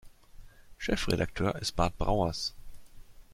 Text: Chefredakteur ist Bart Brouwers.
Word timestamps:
Chefredakteur 0.79 1.57
ist 1.61 1.75
Bart 1.75 1.95
Brouwers. 1.99 2.55